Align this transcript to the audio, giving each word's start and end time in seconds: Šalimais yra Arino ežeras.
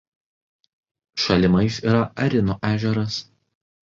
Šalimais 1.25 1.77
yra 1.91 2.01
Arino 2.25 2.57
ežeras. 2.73 3.21